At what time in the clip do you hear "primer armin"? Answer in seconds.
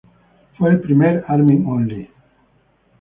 0.81-1.63